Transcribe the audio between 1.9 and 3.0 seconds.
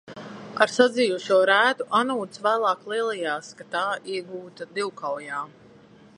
Anūts vēlāk